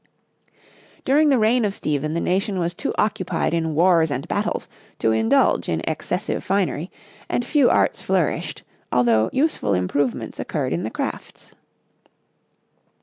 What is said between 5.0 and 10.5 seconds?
indulge in excessive finery, and few arts flourished, although useful improvements